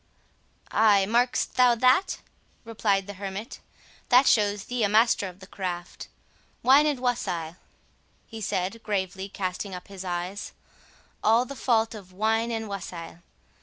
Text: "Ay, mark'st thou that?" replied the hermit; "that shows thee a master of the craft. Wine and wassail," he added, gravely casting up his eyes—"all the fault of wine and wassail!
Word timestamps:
"Ay, 0.71 1.05
mark'st 1.05 1.57
thou 1.57 1.75
that?" 1.75 2.17
replied 2.65 3.05
the 3.05 3.13
hermit; 3.13 3.59
"that 4.09 4.25
shows 4.25 4.63
thee 4.63 4.81
a 4.83 4.89
master 4.89 5.27
of 5.27 5.39
the 5.39 5.45
craft. 5.45 6.07
Wine 6.63 6.87
and 6.87 6.99
wassail," 6.99 7.57
he 8.25 8.43
added, 8.51 8.81
gravely 8.81 9.29
casting 9.29 9.75
up 9.75 9.89
his 9.89 10.03
eyes—"all 10.03 11.45
the 11.45 11.55
fault 11.55 11.93
of 11.93 12.13
wine 12.13 12.49
and 12.49 12.67
wassail! 12.67 13.19